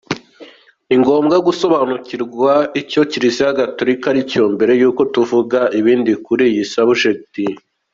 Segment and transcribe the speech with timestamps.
[0.87, 2.51] Ni ngombwa gusobanukirwa
[2.81, 7.33] icyo Kiliziya Gatulika iricyo mbere yuko tuvuga ibindi kuri iyi subject.